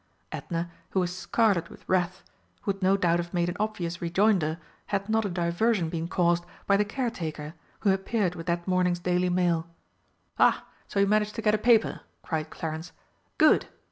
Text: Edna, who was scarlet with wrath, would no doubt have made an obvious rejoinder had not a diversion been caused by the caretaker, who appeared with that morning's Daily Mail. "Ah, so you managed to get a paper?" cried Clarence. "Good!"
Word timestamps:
Edna, 0.31 0.71
who 0.89 0.99
was 0.99 1.15
scarlet 1.15 1.69
with 1.69 1.87
wrath, 1.87 2.23
would 2.65 2.81
no 2.81 2.97
doubt 2.97 3.19
have 3.19 3.35
made 3.35 3.49
an 3.49 3.57
obvious 3.59 4.01
rejoinder 4.01 4.57
had 4.87 5.07
not 5.09 5.25
a 5.25 5.29
diversion 5.29 5.89
been 5.89 6.07
caused 6.07 6.43
by 6.65 6.75
the 6.75 6.83
caretaker, 6.83 7.53
who 7.81 7.93
appeared 7.93 8.33
with 8.33 8.47
that 8.47 8.67
morning's 8.67 8.97
Daily 8.97 9.29
Mail. 9.29 9.67
"Ah, 10.39 10.65
so 10.87 10.99
you 10.99 11.05
managed 11.05 11.35
to 11.35 11.43
get 11.43 11.53
a 11.53 11.57
paper?" 11.59 12.01
cried 12.23 12.49
Clarence. 12.49 12.93
"Good!" 13.37 13.67